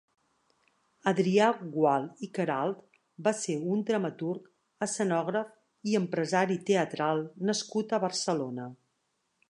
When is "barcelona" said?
8.07-8.69